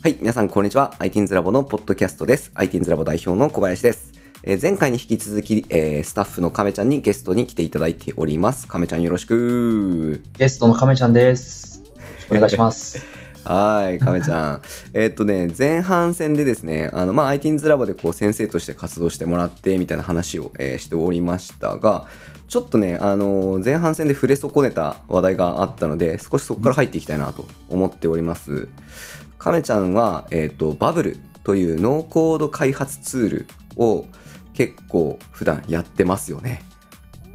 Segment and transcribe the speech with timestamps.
[0.00, 0.94] はい、皆さんこんにちは。
[1.00, 2.52] ITINS ラボのポッドキャストです。
[2.54, 4.12] ITINS ラボ代表の小林です。
[4.44, 8.68] えー前回に引き続き、えースタッフの亀ちゃんにゲストに来ていただいております。
[8.68, 10.22] 亀ちゃんよろしく。
[10.38, 11.82] ゲストの亀ちゃんです。
[12.30, 13.04] お願いします。
[13.42, 14.62] はい、亀ちゃん。
[14.94, 22.06] えーっとね、前半戦でですね、あの、まあ、ITINS ラボでこう先生として活動してもらって、みたいな話を、えーしておりましたが、
[22.46, 28.68] ちょっとね、あの前半戦で触れ損ねた話題があったので、少しそこから入っていきたいなと思っております。
[29.38, 34.06] 亀ちゃんは、えーっと、バブルというノーコード開発ツールを
[34.52, 36.62] 結構普段やってますよね。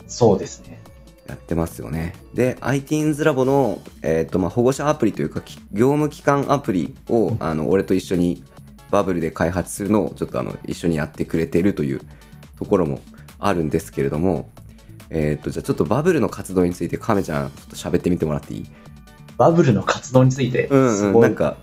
[0.07, 0.81] そうですね。
[1.27, 2.13] やってますよね。
[2.33, 8.43] で、ITINS ラボの、えっ、と、まあ、保護者アプリというか、き業務機関アプリを、あの、俺と一緒に
[8.91, 12.01] バブルで開発するのを、ちょっとあの、一緒にやってくれてるという
[12.59, 12.99] ところも
[13.39, 14.49] あるんですけれども、
[15.09, 18.65] えっ、と、じゃあちょっとバブルの活動について、亀ちゃん、ちょっと喋ってみてもらっていい？
[19.37, 20.97] バブルの活動について、うんうん。
[20.97, 21.57] すごいなんか、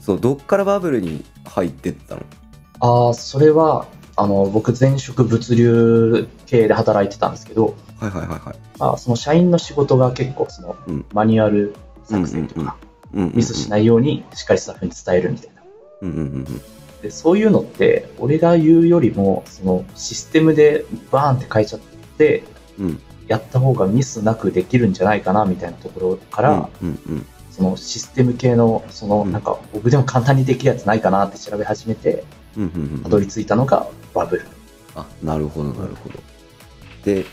[0.00, 2.22] そう、どっからバブルに入ってったの？
[2.80, 8.56] ああ、それは、あの、僕前職物流系で働いてたんですけど、はいはいはいはい。
[8.78, 12.76] まあ、その社員の仕事が結構、その、うんマニュアル作成とか、
[13.14, 13.32] うん。
[13.34, 15.62] ミスしないようにしっかりスタッフに伝えるみたいな。
[16.02, 16.60] うんうんうん
[17.02, 21.80] で、そういうのって、俺が言うよりも、その、システムでバーンって変えちゃっ
[22.16, 22.44] て、
[22.78, 22.86] うん。
[22.86, 23.02] うん。
[23.28, 32.24] やった方がミスなくできるんじゃないかな、みたいなところから、うんうんそのシステム系の、そのうんなんか僕でも簡単にできるやつないかなって調べ始めて、
[32.56, 32.62] うん。
[32.64, 33.02] うんうんうん。
[33.02, 34.46] たどり着いたのがバブル。
[34.94, 36.18] あ、なるほど、なるほど。
[37.04, 37.24] で、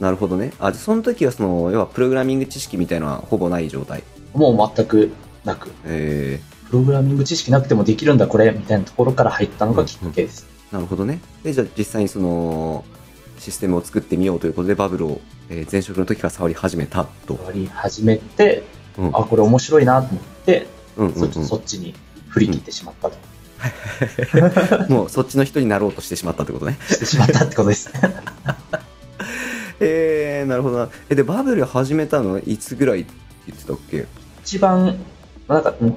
[0.00, 0.52] なるほどね。
[0.58, 4.02] あ、その時はその、要はプログラミング知識みたいなのはほぼない状態？
[4.34, 5.10] もう全く
[5.44, 10.46] なく、えプログラミング知識なくてもできるんだこれ、みたいなところから入ったのがきっかけです。
[10.70, 11.20] ー、なるほどね。
[11.42, 12.84] で、じゃあ実際にその、
[13.38, 15.20] システムを作ってみようということで、バブルを、
[15.50, 17.34] えー前職の時から触り始めたと。
[17.44, 18.62] やり始めて、
[18.98, 20.66] うんあ、これ面白いなと思って、
[20.96, 21.94] うんうんそっちそっちに
[22.28, 23.16] 振り切ってしまったと。
[24.88, 24.92] うん。
[24.92, 26.78] もうそっちの人になろうとしてしまったってことね。
[26.88, 27.90] してしまったってことです。
[29.80, 30.88] えー、なるほどな。
[31.10, 33.12] え、で、バブル始めたのいつぐらいって
[33.48, 34.06] 言ってたっけ？
[34.42, 34.96] 一番、
[35.48, 35.94] まあなんか、うん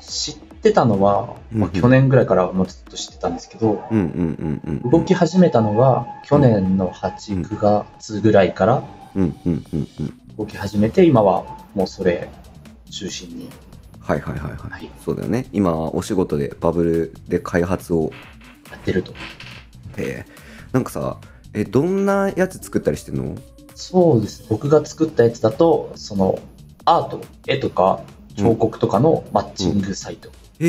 [0.00, 4.90] 知ってたのは、まあうんうん去年ぐらいからもうずっと知ってたんですけど、うんうんうんうん。
[4.90, 8.82] 動き始めたのが去年の8、9月ぐらいから
[9.14, 10.14] うんうんうんうん。
[10.38, 11.44] 動き始めて、今は
[11.74, 12.28] もうそれ
[12.90, 13.50] 中心に。
[14.00, 14.70] はいはいはいはい。
[14.70, 15.46] はいそうだよね。
[15.52, 18.12] 今はお仕事でバブルで開発を
[18.70, 19.12] やってると。
[19.96, 21.18] えー、なんかさ、
[21.54, 23.34] え、どんなやつ作ったりしてんの？
[23.74, 24.44] そうです。
[24.48, 26.38] 僕が作ったやつだと、その
[26.84, 28.00] アート、絵とか
[28.36, 30.64] 彫刻とかのマッチングサイトえ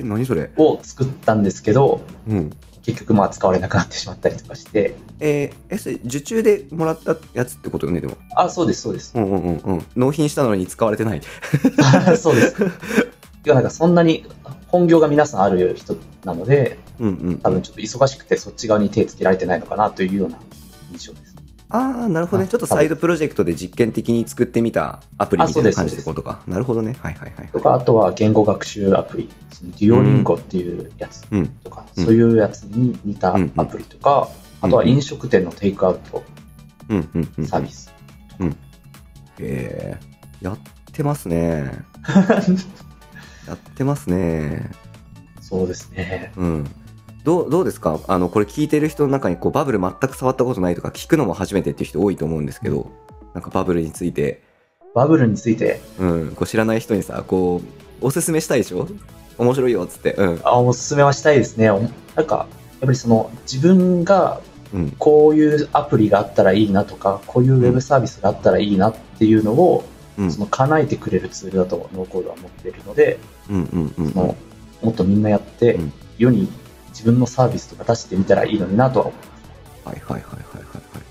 [0.00, 0.50] ー、何それ？
[0.56, 2.50] を作ったんですけど、うん。
[2.84, 8.16] 結局まあ使われなくなってしまったりとかして、えー、え、それ受注でもらったやつってことよね、でも。
[8.36, 9.12] あ、そうです、そうです。
[9.16, 9.86] うんうんうんうん。
[9.96, 11.20] 納品したのに使われてない。
[12.18, 12.62] そうです。
[12.62, 14.26] いや、なんかそんなに
[14.68, 17.38] 本業が皆さんある人なので、うんうん。
[17.38, 20.38] 多分ちょっと忙しくてそっち側に手つけられてないのかなというような
[20.92, 21.33] 印象です。
[21.70, 22.44] ああ、なるほどね。
[22.46, 26.42] あちょっとサイドプロジェクトで実験的に作ってみたアプリみたいな感じてことか。
[26.46, 26.96] なるほどね。
[27.00, 27.48] はいはいはいはい。
[27.48, 29.30] とか、あとは言語学習アプリ、
[29.62, 31.48] デュオリンゴっていうやつうん。
[31.48, 36.24] とか、うんそういうやつに似たアプリとか、うんあとは飲食店のテイクアウト。
[37.46, 37.92] サービス。
[39.38, 40.58] えー、やっ
[40.92, 41.70] てますね。
[43.46, 44.70] やってますね。
[45.40, 46.32] そうですね。
[46.36, 46.64] うん。
[47.24, 48.00] どう、どうですか？
[48.06, 52.90] あの、これ聞いてる人の中に、こう、バブル全く触ったことないとか、聞くのも初めてっていう人多いと思うんですけど、
[53.32, 54.42] なんかバブルについて、
[54.94, 57.62] バブルについて、うん、こう知らない人にさ、こ
[58.00, 58.86] う、おすすめしたいでしょ？
[59.38, 60.12] 面白いよ、っつって。
[60.12, 60.40] うん。
[60.44, 61.70] あおすすめはしたいですね。
[61.70, 61.80] お
[62.14, 64.40] なんか、やっぱりその自分が
[64.74, 64.90] うん。
[64.98, 69.84] こういうアプリがあったらいいなとか、こういうウェブサービスがあったらいいなっていうのを、
[70.18, 70.30] うん。
[70.30, 73.18] その叶えてくれるツールだとノーコードは思っているので、
[73.48, 74.12] うんうんうん。
[74.12, 74.36] その
[74.82, 76.48] もっとみんなやって、うん世に
[76.94, 79.18] 自分のサービスとか出してみたらいいのになとは思っ
[79.84, 81.04] はいはいはいはいはい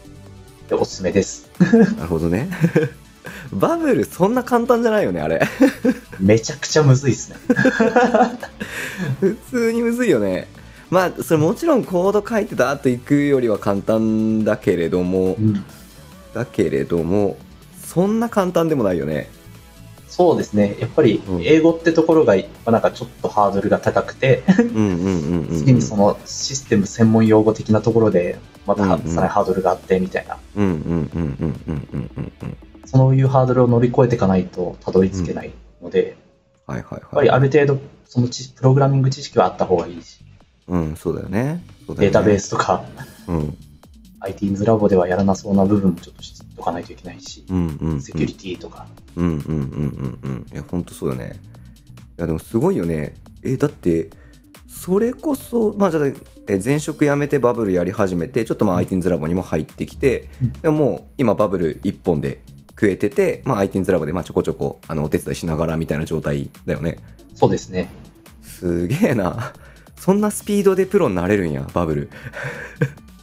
[0.73, 1.49] ておすすめです。
[1.59, 1.79] はい。
[1.79, 2.49] なるほどね。
[3.53, 5.41] バブル、そんな簡単じゃないよね、あれ。
[6.19, 7.35] めちゃくちゃむずいですね。
[9.21, 10.47] 普通にむずいよね。
[10.89, 15.63] まあ、それもちろんコード書いてダーッといくよりは簡単だけれども、うん
[16.33, 17.37] だけれども、
[17.85, 19.29] そんな簡単でもないよね。
[20.15, 20.77] そうですね。
[20.79, 22.35] やっぱり英語ってところが、
[22.67, 28.37] なんかちょっとハードルが高くて、次にそのシステム専門用語的なところで、
[28.67, 30.37] またさらにハードルがあって、みたいな。
[32.85, 35.51] そういうハードルを乗り越えていかないとたどり着けない
[35.81, 36.15] ので、
[36.67, 40.19] やっぱりある程度、そのプログラミング知識はあった方がいいし。
[40.67, 41.39] うん、そうだよね。
[41.87, 42.83] よねデータベースとか、
[43.27, 43.57] うん、
[44.23, 48.01] ITINS ラボではやらなそうな部分もちょっと知っておかないといけないし、うんうん、うん。
[48.01, 50.47] セキュリティとか、うんうんうんうんうん。
[50.51, 51.39] いや、ほんとそうだね。
[52.17, 53.15] いや、でもすごいよね。
[53.43, 54.09] えだって
[54.67, 56.03] それこそまあじゃあ
[56.47, 66.97] え前職辞めてバブルやり始めてちょっとまあ IT's ラボにも入ってきて、うんでももう今バブル一本で食えてて、まあ、IT's ラボでまあちょこちょこあのお手伝いしながらみたいな状態だよね
[67.35, 67.89] そうですね。
[68.41, 69.53] すげえな
[69.95, 72.09] そんなスピードでプロになれるんやバブル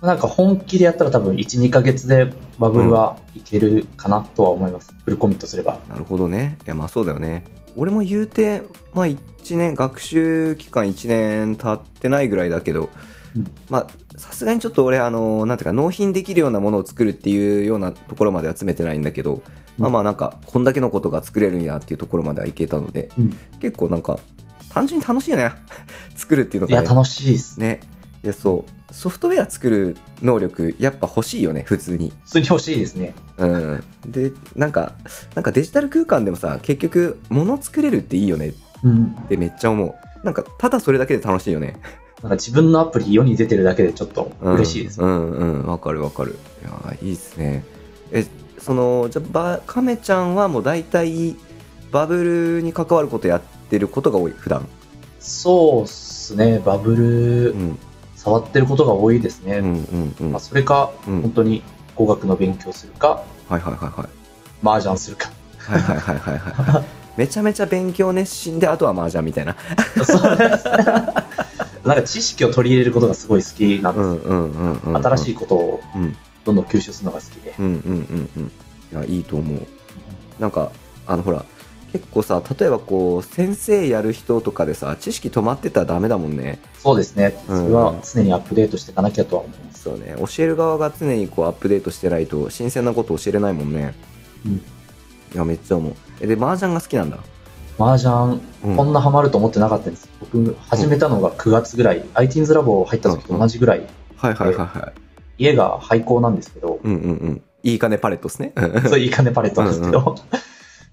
[0.02, 4.94] なんか本気でやったら多分1、2ヶ月でバブルはいけるかなとは思います。
[5.04, 5.78] フルコミットすれば。
[5.88, 6.58] なるほどね。
[6.64, 7.44] いやまあそうだよね。
[7.76, 8.62] 俺も言うて
[8.94, 12.88] まあ1年学習期間1年経ってないぐらいだけど、
[13.36, 13.46] うん。
[13.68, 13.86] まあ
[14.18, 19.42] さすがにちょっと俺あのなんていうか納品できるようなものを作るっていうようなところまでは詰めてないんだけど、
[19.76, 23.36] まあまあなんかこんだけのことが作れるんやっていうところまではいけたのでうん。
[23.60, 24.18] 結構なんか
[24.70, 25.52] 単純に楽しいよね。
[26.16, 27.60] 作るっていうのいや、がね楽しいです。
[27.60, 27.80] ね。
[28.24, 32.12] いやそうソフトウェア作る能力やっぱ欲しいよね普通に。
[32.24, 33.14] 普通に欲しいですね。
[33.38, 33.84] うん。
[34.06, 34.92] でなんか
[35.34, 38.54] なんかデジタル空間でもさ結局物作れるっていいよねっ
[38.84, 39.10] うん。
[39.28, 39.94] てめっちゃ思う。
[40.24, 41.80] なんかただそれだけで楽しいよね。
[42.22, 44.54] なんか自分のアプリ世に出てるだけでちょっとうん。
[44.54, 45.00] 嬉しいです。
[45.00, 45.66] うんうん。
[45.66, 46.36] わかるわかる。
[46.62, 47.64] いやいいっすね。
[48.12, 48.26] え
[48.58, 51.34] そのじゃあばカメちゃんはもう大体
[51.90, 53.40] バブルに関わることやっ
[53.70, 54.68] てることが多い普段。
[55.18, 56.60] そうっすね。
[56.64, 57.52] バブル。
[57.52, 57.78] うん
[58.20, 59.58] 触ってることが多いですね。
[59.58, 60.32] うんうんうん。
[60.32, 61.22] まあ、それか、うん。
[61.22, 61.62] 本当に
[61.96, 64.08] 語学の勉強するか、はいはいはいはい。
[64.62, 65.30] 麻雀するか。
[65.58, 66.84] はいはいはいはいはい。
[67.16, 69.56] めちゃめちゃ勉強熱心であとは麻雀みたいな。
[70.04, 70.36] そう。
[70.36, 70.64] で す
[71.82, 75.02] なんか知識を取り入れることがすごい好きなんです。
[75.02, 76.16] 新しいことをうん。
[76.44, 77.54] どんどん吸収するのが好きで。
[77.58, 78.52] うんうんうんうん。
[78.92, 79.66] いやいいと思う。
[80.38, 80.70] なんか
[81.06, 81.42] あのほら
[81.92, 86.58] 結構さ例えばこう先生やる人とかでさ知識止まってたらダメだもんね。
[86.78, 87.36] そうですね。
[87.48, 87.58] うん。
[87.58, 89.82] それは常にアップデートしていかなきゃとは思います。
[89.82, 90.14] そうね。
[90.18, 93.94] 教える側が常にこうアップデートしてないと新鮮なこと教えれないもんね。
[94.46, 94.52] うん。
[94.54, 94.60] い
[95.34, 95.94] やめっちゃ思う。
[96.20, 97.18] えで麻雀が好きなんだ？
[97.78, 98.76] 麻雀、うん。
[98.76, 100.08] こんなハマると思ってなかったんです。
[100.20, 105.00] 僕、始めたのが9月ぐらい、IT's ラボ入った時と同じぐらい、はいはいはいはい
[105.38, 107.42] 家が廃校なんですけど、うんうんうん。
[107.62, 108.52] いい金パレットですね。
[108.86, 110.14] そういういい金パレットなんですけど、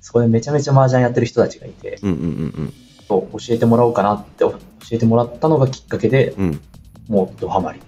[0.01, 2.73] そこでめちゃめちゃ麻雀やってる人たちがいて、うんうんうん
[3.09, 4.59] 教えてもらおうかなって教
[4.91, 6.45] えてもらったのがきっかけで、うん。
[6.45, 6.61] うん
[7.07, 7.79] もうドハマり。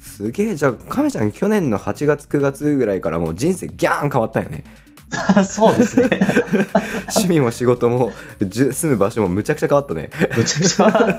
[0.00, 4.64] すげえじゃあ亀ちゃん去年の8月9月ぐらいからもう人生ギャーン変わったよね。
[5.46, 6.08] そうですね。
[7.14, 8.10] 趣味も仕事も
[8.40, 10.10] 住む場所もむちゃくちゃ変わったね。
[10.36, 11.18] むちゃくちゃ。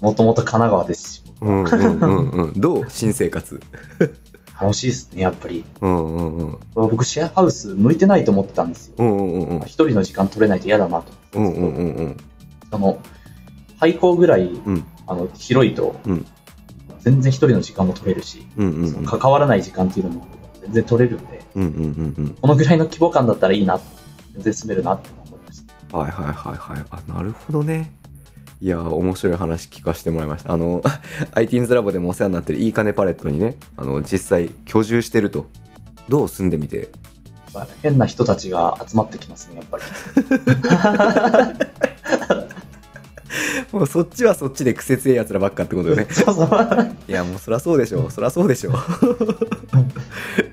[0.00, 2.52] もともと神奈川ですし、うんうんうんうん。
[2.56, 2.86] どう？
[2.88, 3.60] 新生活
[4.60, 5.64] 楽しいですね、やっぱり。
[5.80, 6.58] うんうんうん。
[6.74, 8.94] 僕、シェアハウス向いてないと思ってたんですよ。
[8.98, 9.60] うんうんうん。
[9.60, 11.12] 一人の時間取れないと嫌だなと。
[11.34, 12.16] うんうんうんうん。
[12.70, 12.98] あの、
[13.78, 14.84] 廃校ぐらい、うん。
[15.06, 16.26] あの、広いと、うん。
[17.00, 18.90] 全然一人の時間も取れるし、うんうん。
[18.90, 20.26] その関わらない時間っていうのも
[20.62, 22.36] 全然取れるんで、うんうんうんうん。
[22.40, 23.78] このぐらいの規模感だったらいいな、
[24.32, 25.98] 全然住めるなって思いました。
[25.98, 26.84] はいはいはいはい。
[26.90, 27.92] あなるほどね
[28.60, 30.52] いやー面白い話聞かせてもらいました。
[30.52, 30.80] あの
[31.36, 35.46] IT's ラボでもお世話になってるいい金パレットにねあの実際居住してると
[36.08, 36.88] どう住んでみて？
[37.52, 39.84] まあ変な人たちが集まってきますね、やっぱり。
[43.72, 46.06] もうそっちはそっちで癖強いやつらばっかってことよね。
[46.12, 46.96] そうそう。
[47.08, 48.72] いやもうそりゃそうでしょそりゃそうでしょ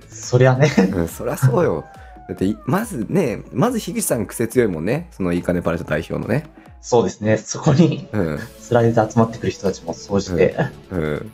[0.09, 1.85] そりゃね、うんそりゃそうよ。
[2.27, 5.07] だっていまずねまず樋口さん癖強いもんね。
[5.11, 6.45] そのいい金パレット代表のね
[6.85, 10.55] そうですね、そこにうんスライドで集まってくる人たちも総じて、
[10.91, 11.31] うん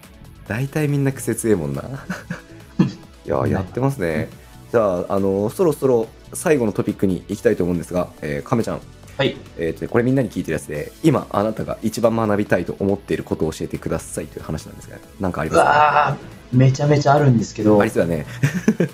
[0.48, 1.84] 大体みんな癖強いもんな。
[3.26, 4.30] いややってますね。
[4.72, 8.82] じゃああのそろそろ最後のトピックに行きたいと思うんですが、えー、亀ちゃん、
[9.18, 9.36] はい。
[9.58, 16.18] えーとねこれみんなに聞いてるやつで今あなたが一番学びたいと思っていることを教えてくださいという話なんですが何かありうますか？
[16.52, 17.80] めちゃめちゃあるんですけど。
[17.80, 18.26] あり、そうだね。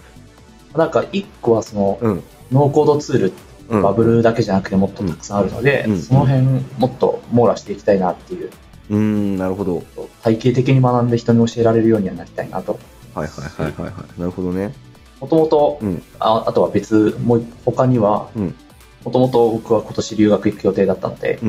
[0.76, 2.24] なんか一個はその、うん。
[2.52, 3.34] ノーコードツール、
[3.70, 3.82] うん。
[3.82, 6.02] バブルだけじゃなくてもっとたくさんあるので、うん。
[6.02, 6.42] その辺
[6.78, 8.52] もっと網羅していきたいなっていう、
[8.90, 9.84] うーんなるほど。
[10.24, 12.80] 体系的に学んで人に教えられるようにはなりたいなと。
[13.14, 14.20] はいはいはいはいはい。
[14.20, 14.74] なるほどね。
[15.22, 18.56] もともとうん、ああとは別、もう他にはうん、
[19.04, 21.40] もともと僕は今年留学行く予定だったので、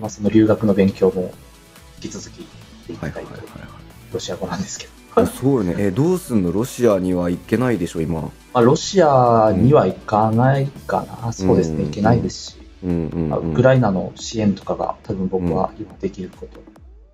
[0.00, 1.32] まあ、その留学の勉強も
[2.02, 2.46] 引き続きし
[2.86, 3.68] ていきたはいいはいはいというはい。
[4.14, 4.92] ロシア語なんですけど。
[5.22, 5.74] あそうよね。
[5.78, 6.52] えどうすんの？
[6.52, 11.84] ロシアには行けないでしょ今まあ、ロシアには行かないかな、そうですね、うん。
[11.88, 13.08] 行けないですし、うん。
[13.08, 16.60] うん、まあうん、ウクライナの支援とかが多分僕は今できること。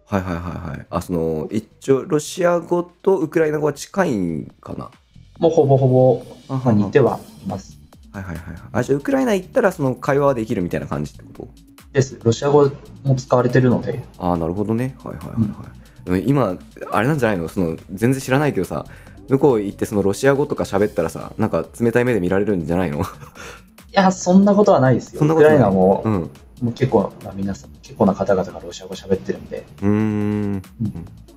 [0.06, 0.86] はいはいはいはい。
[0.88, 4.92] あその一応ロシア語とウクライナ語は近いんかな。
[5.40, 7.76] もうほぼほぼ、あまあ、似てはいます。
[8.12, 8.62] はいはいはいはい。
[8.70, 11.48] あじゃあウクライナ行ったらその会話はできるみたいな感じってこと？
[11.92, 12.20] です。
[12.22, 12.70] ロシア語
[13.02, 14.94] も使われてるので、ああなるほどね。
[15.02, 15.46] はいはいはいは
[16.02, 16.56] い、でも今
[16.92, 17.48] あれなんじゃないの？
[17.48, 18.86] その全然知らないけどさ
[19.28, 23.00] 向こう行ってそのロシア語とか喋ったらさなんか冷たい目で見られるんじゃないの？
[23.00, 23.02] い
[23.92, 25.18] や、そんなことはないですよ。
[25.18, 25.58] ウクそんなことない？
[25.58, 26.12] ライナも、うん。
[26.62, 30.62] もう結構な皆さん、結構な方々がロシア語喋ってるんで、うーん。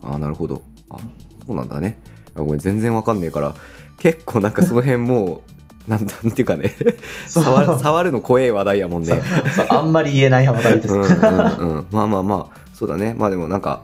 [0.04, 0.62] あなるほど。
[0.89, 0.98] あ
[1.46, 1.98] そうなんだね。
[2.36, 3.56] あごめん全然わかんねえから。
[3.98, 5.42] 結構なんかその辺も
[5.88, 6.74] う なんなんていうかね。
[7.27, 9.22] 触る触るの怖え話題やもんね。
[9.70, 10.94] あんまり言えない話題です。
[10.94, 11.88] うんうんうん。
[11.92, 12.60] まあまあまあ。
[12.74, 13.15] そうだね。
[13.18, 13.84] まあでもなんか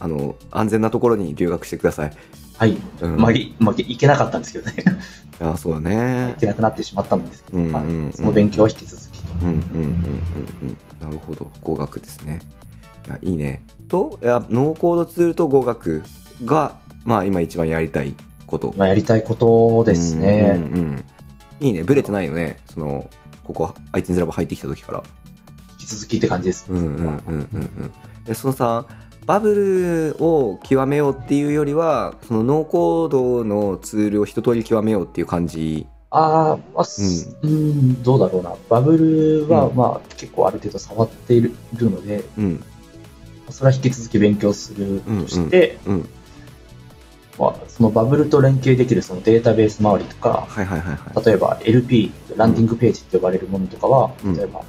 [0.00, 2.12] あの安全なところに留学してください
[2.56, 2.76] はい。
[3.00, 3.16] うん。
[3.16, 4.84] まあ、いまあ、いけなかったんですけどね。
[5.40, 6.34] あそうだね。
[6.36, 7.72] いけなくなってしまったんですけど、うんうんうん
[8.04, 9.22] まあ、その勉強は引き続き。
[9.22, 9.28] と。
[9.42, 9.92] うんうんうんうん
[10.62, 10.76] うん。
[11.00, 11.50] なるほど。
[11.62, 12.40] 語学ですね。
[13.06, 13.64] いやいいね。
[13.88, 16.02] といやノーコードツールと語学
[16.44, 18.14] がまあ今一番やりたい
[18.46, 18.74] こと。
[18.76, 20.52] まあ、やりたいことですね。
[20.56, 21.04] うんうんうん。
[21.60, 21.82] いいね。
[21.82, 22.58] ブレてないよね。
[22.72, 23.10] その
[23.42, 25.02] ここ iTunes ラボ入ってきた時から。
[25.72, 26.66] 引き続きって感じです。
[26.70, 27.92] うんうんうんうんうん。
[28.24, 28.86] でそのさ
[29.26, 35.86] バブルを極めようっていうよりはそのノーコードのツールを一通り極めようっていう感じ。
[36.10, 38.54] ああ、まあ、すうん、どうだろうな。
[38.68, 39.76] バブルは、うん。
[39.76, 42.64] まあ、結構ある程度触っているので、うん。
[43.50, 46.08] それは引き続き勉強するとして、うん
[47.38, 51.24] まあ、そのバブルと連携できるそのデータベース周りとか、はいはいはいはい。
[51.24, 54.36] 例えば LP、ランディングページって呼ばれるものとかは、うん。
[54.36, 54.62] 例えば、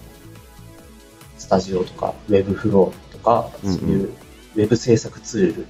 [1.37, 4.13] スタジオとか、ウェブフローとか、そういう
[4.55, 5.65] ウェブ制作ツール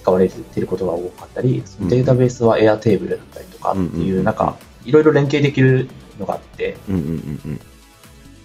[0.00, 6.76] 使われていることが多かったり、データベースは Airtable だったりとかっていうう、なんか、いろいろ連携できるのがあって、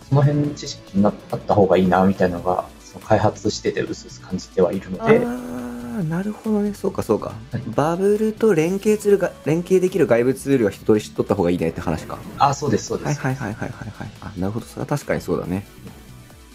[0.09, 1.13] その辺知識になっ
[1.47, 5.51] た方がいいな、みたいなのが、その開発してて、うすうす感じてはいるので、あ
[5.99, 6.73] あなるほどね。
[6.73, 12.17] そうかそうか、はいバブルと連携するが連携できる外部ツールは一通り知っとった方がいいねって話か。
[12.37, 13.19] あ、そうです、そうです。
[13.19, 13.91] はいはいはいはいはい。
[13.91, 14.65] はいあなるほど。
[14.65, 15.65] それは確かにそうだね。
[15.85, 16.00] い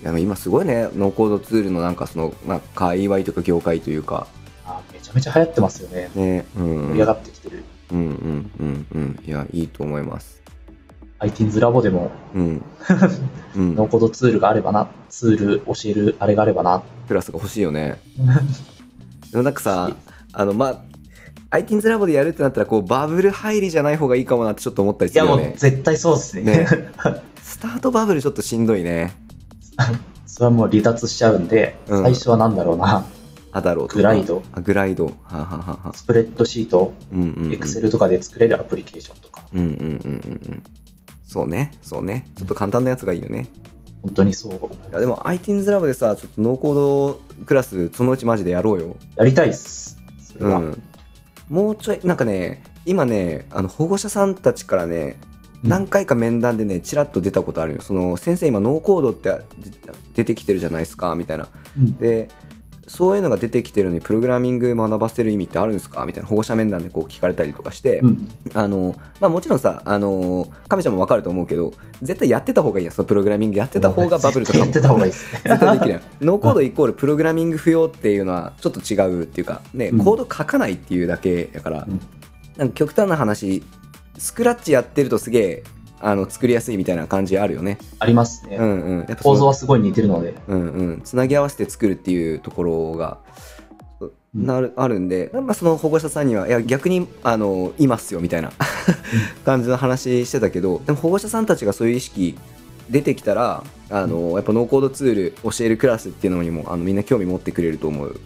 [0.03, 4.27] や今すごいねノーコードツールのなんかその、まあ、界隈というか業界というか。
[4.67, 6.11] あめちゃめちゃ流行ってますよね。
[6.15, 6.89] ねうん。
[6.89, 7.65] 盛り上がってきてる。
[7.93, 9.21] うんうんうんうん。
[9.25, 10.43] いやいいと思います。
[11.21, 12.63] iTeens ラボでも、うん。
[13.57, 13.75] うん。
[13.75, 16.83] ノーコードツールがあればな、ツール教えるあれがあればな。
[17.09, 18.01] プラスが欲しいよね。
[19.31, 19.97] でもなんかさ
[20.33, 20.67] あのま
[21.51, 26.43] あ iTeens ラボでやるってなったらこう Bubble 入りじゃない方がいいかもなってちょっと思ったりいやもうするよね絶対そうですね。
[26.43, 26.67] ね。
[27.43, 29.15] スタート Bubble ちょっとしんどいね
[30.27, 32.03] それはもう離脱しちゃうんで、うん。
[32.03, 33.05] 最初はなんだろうな、
[33.53, 33.89] Adalo と。
[33.89, 34.43] か Glide。
[34.53, 35.07] あ Glide。
[35.07, 35.79] はあはあはあは。
[35.91, 37.53] あスプレッドシート、うんうんうん。
[37.53, 40.63] エクセルとかで作れるアプリケーションとか、うんうんうんうんうん。
[41.27, 41.73] そうね。
[41.83, 42.31] そうね。
[42.37, 43.49] ちょっと簡単なやつがいいよね。
[44.03, 44.53] 本当にそう。
[44.53, 48.97] いやでも iTeens ラボでさちょっとノーコードクラスそのうちマジでやろうよ。
[49.17, 49.99] やりたいっす。
[50.21, 50.59] それは。
[50.59, 50.83] うん。
[51.49, 57.81] もうちょいなんかね今ねあの保護者さんたちからねうん何回か面談でねちらっと出たことあるよ。
[57.81, 59.33] その先生今ノーコードって
[60.15, 61.49] 出てきてるじゃないですかみたいな。
[61.79, 61.97] うん。
[61.97, 62.29] で
[62.89, 66.07] そういうのが出てきてるのにプログラミング学ばせる意味ってあるんですか？
[66.07, 68.29] みたいな保護者面談でこう聞かれたりとかして、うん。
[68.55, 74.65] あのまあ、もちろんさあの亀ちゃんも分かると思うけど絶対やってた方がいいやんそのプログラミングやってた方がバブルとかも。
[74.67, 75.11] やってた方がいい。
[75.11, 75.41] ですね。
[75.47, 80.05] 絶対できるやんノーコードイコールプログラミング不要っていうのはちょっと違うっていうかね、うん。
[80.05, 82.01] コード書かないっていうだけやから、うん。
[82.57, 83.65] なんか極端な話
[84.19, 85.65] スクラッチやってるとすげえ
[86.01, 87.79] あの作りやすいみたいな感じあるよね。
[87.99, 88.57] ありますね。
[88.57, 88.99] うんうん。
[88.99, 90.35] やっぱ構造はすごい似てるので。
[90.47, 93.19] うんうん、つなぎ合わせて作るっていうところが、
[94.35, 98.53] なるあるんで、まあ、その保護者さんにはいや逆にあのいますよみたいな
[99.47, 102.37] 感じの話してたけどでも保護者さんたちがそういう意識
[102.91, 108.21] 出てきたらあのやっぱノーコードツール教えるクラスっていうのにもあのみんな興味持ってくれると思う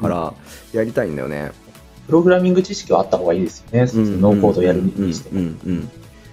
[0.00, 0.32] から、
[0.72, 1.52] やりたいんだよね。
[2.06, 3.86] プログラミング知識はあった方がいいですよね。
[3.86, 5.40] そのノーコードやるにしても。
[5.40, 5.90] うんうんうん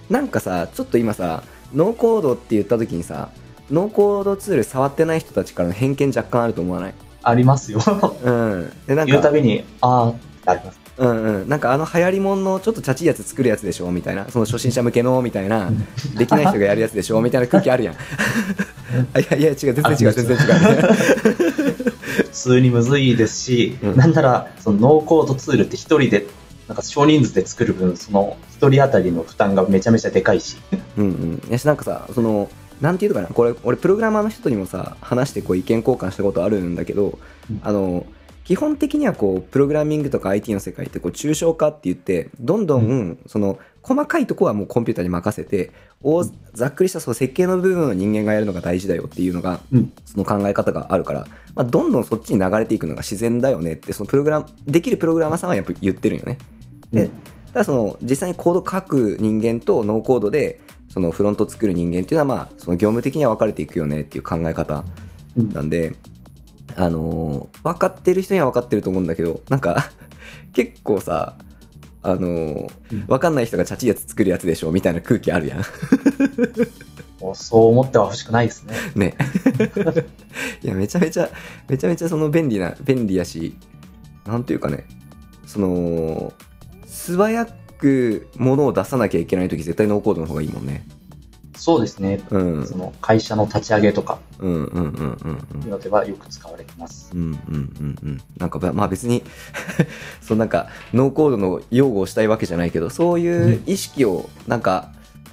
[0.08, 1.42] なんかさちょっと今さ
[1.74, 3.28] ノーコードって言った時にさ
[3.70, 6.94] ノーコードツール触ってない人たちからの偏見若干あると思わない？
[7.22, 7.80] ありますよ。
[8.24, 8.72] うん。
[8.86, 10.80] で、なんか、言うたびに、あーってあります。
[10.96, 11.48] うんうん。
[11.50, 13.90] なんかあの流行りもんのちょっとチャチいやつ作るやつでしょ？
[13.92, 14.26] みたいな。
[14.30, 15.20] その初心者向けの？
[15.20, 15.70] みたいな。
[16.16, 17.20] できない人がやるやつでしょ？
[17.20, 17.94] みたいな空気あるやん。
[19.12, 21.67] あ いやいや、違う、全然違う、全然違う。
[22.22, 23.96] 普通にむずいですし、うん。
[23.96, 26.26] なんなら、そのノーコードツールって一人で、
[26.66, 30.56] なんか少人数で作る分、その一人当たりの負担がめちゃめちゃでかいし、
[30.96, 31.50] うんうん。
[31.50, 37.18] やし、なんかさ、その、なんていうのかな、これ、俺、プログラマーの人にもさ、話してこう意見交換したことあるんだけど、
[37.50, 37.60] うん。
[37.62, 38.06] あの、
[38.48, 45.70] 基本的にはこう、プログラミングとか IT の世界ってこう、抽象化って言って、どんどん、その、細かいとこはもうコンピューターに任せて、
[46.02, 46.24] 大
[46.54, 49.92] ざっくりしたその設計の部分を人間がやるのが大事だよっていうのが、うん。
[50.06, 56.38] その考え方があるから、まあ、どんどんそっちに流れていくのが自然だよねって、そのプログラム、できるプログラマーさんはやっぱ言ってるんよね。
[56.90, 57.10] で、うん。
[57.52, 64.84] ただその実際にコード書く人間とノーコードでそのフロント作る人間っていうのはまあその業務的には分かれていくよねっていう考え方
[65.36, 65.68] うんなん。
[65.70, 65.94] で、
[66.78, 69.90] あのー分かってる人には分かってると思うんだけどなんか
[70.54, 71.36] 結構さ
[72.02, 75.64] あのうんわかんない人がチャチいやつ作るやつでしょみたいな空気あるやん。
[77.34, 78.76] そう思っては欲しくないですね。
[78.94, 79.16] ね。
[80.62, 81.28] いや、めちゃめちゃ、
[81.68, 83.56] めちゃめちゃその便利な、便利やし、
[84.24, 84.86] なんていうかね、
[85.44, 86.32] その、
[86.86, 90.86] 素早く物を出さなきゃいけないとき絶対ノーコードの方がいいもんね。
[91.58, 92.20] そうですね。
[92.30, 92.66] うん。
[92.66, 97.10] その会社の立ち上げとかうんうんうんうんうんのではよく使われてます。
[97.14, 97.38] うんうん
[97.80, 98.20] うんうん。
[98.38, 99.24] なんかば、まあ別に
[100.22, 104.92] そうなんか、ノーコードの擁護をしたいわけじゃないけど、そういう意識を、なんか、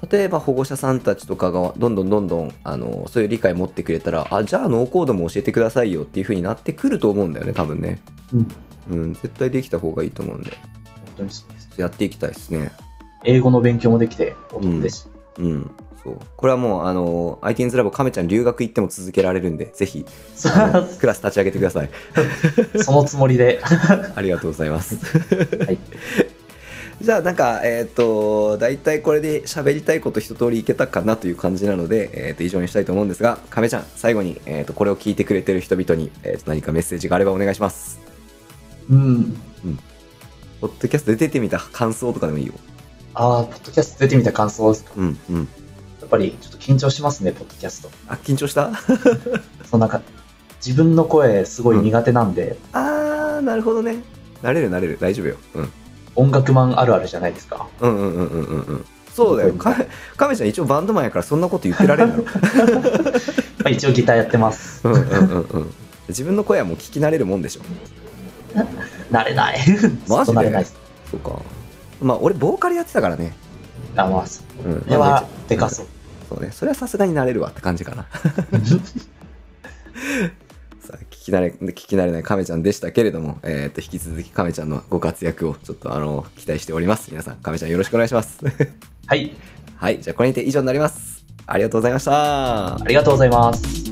[0.10, 8.02] 例えば保護者さんたちとかがどんどんどんどん、あの、そういう理解持ってくれたら、あ、じゃあノーコードも教えてくださいよっていう風になってくると思うんだよね、多分ね。
[8.34, 8.48] うん。
[8.90, 10.60] うん、絶対できた方がいいと思うんで、本
[11.18, 11.82] 当にそうです。
[11.82, 12.72] やっていきたいですね。
[13.24, 15.08] 英語の勉強もできてお得ですし。
[15.40, 15.72] うん。
[16.06, 16.18] そう。
[16.38, 20.06] これはもう、あの、IT's ラボ亀ちゃん留学行っても続けられるんで、ぜひ、
[21.00, 21.90] クラス立ち上げてください。
[22.84, 23.60] そのつもりで。
[24.16, 24.96] ありがとうございます。
[24.96, 25.80] はい。
[27.02, 38.00] じゃあなんか、えっ、と、大体これで喋りたいこと一通りいけたかなという感じなので、えっ、と、以上にしたいと思うんですが、亀ちゃん、最後に、えっ、と、これを聞いてくれてる人々に、えーと何かメッセージがあればお願いします。
[38.90, 39.38] うん。
[40.62, 42.54] ポッドキャストで出てみた感想とかでもいいよ。
[43.14, 44.92] ああ、ポッドキャスト出てみた感想ですか？
[44.96, 45.48] うん、うん。
[46.06, 47.90] やっぱりちょっと緊張しますね、ポッドキャスト。
[48.08, 48.70] あ、緊張した？
[49.68, 50.02] そのなんか、
[50.64, 54.04] 自分の声すごい苦手なんで、あー、なるほどね。
[54.44, 55.00] 慣れる慣れる。
[55.02, 55.36] 大丈夫よ。
[55.56, 55.70] うん。
[56.16, 57.66] 音楽マンあるあるじゃないですか。
[57.82, 58.86] うんうんうんうんうんうん。
[59.16, 59.54] そうだよ。
[59.56, 59.76] か
[60.16, 62.24] 亀ちゃん一応バンドマンやからそんなこと言ってられるの。
[63.64, 64.82] まあ一応ギターやってます。
[64.88, 65.74] うんうんうんうん。
[66.10, 67.62] 自分の声はもう聞き慣れるもんでしょ。
[69.12, 69.60] 慣れない。
[70.08, 70.44] マジで？
[70.44, 70.66] れない。
[71.10, 71.40] そうか。
[72.02, 73.34] まあ俺ボーカルやってたからね。
[73.96, 74.84] あ、まあ、ん。
[74.88, 75.86] れはでかそう。
[76.28, 76.52] そうね。
[76.52, 78.06] それはさすがになれるわって感じかな。
[80.80, 87.10] さあ、聞き慣れ、聞き慣れない亀ちゃんでしたけれども、えっ、と、引き続き亀ちゃんのご活躍をちょっとあの、期待しております。
[87.10, 88.40] 皆さん、亀ちゃんよろしくお願いします。
[89.08, 89.36] はい。
[89.78, 90.02] はい。
[90.02, 91.26] じゃあこれにて以上になります。
[91.48, 92.78] ありがとうございましたあ。
[92.88, 93.85] りがとうございます。